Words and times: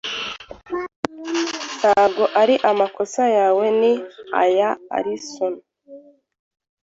Ntabwo 1.77 2.23
ari 2.41 2.55
amakosa 2.71 3.23
yawe, 3.37 3.65
ni 3.79 3.93
aya 4.43 4.69
Alison. 4.97 5.53